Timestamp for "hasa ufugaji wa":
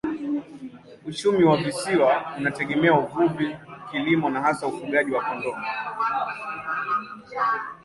4.41-5.23